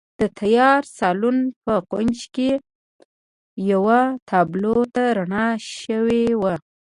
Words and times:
د 0.19 0.21
تیاره 0.39 0.87
سالون 0.97 1.37
په 1.63 1.73
کونج 1.91 2.19
کې 2.35 2.51
یوې 3.71 4.01
تابلو 4.29 4.77
ته 4.93 5.03
رڼا 5.17 5.47
شوې 5.79 6.25
وه 6.41 6.55